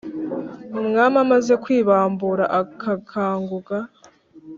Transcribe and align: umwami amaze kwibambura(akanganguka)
umwami 0.79 1.17
amaze 1.25 1.53
kwibambura(akanganguka) 1.63 3.77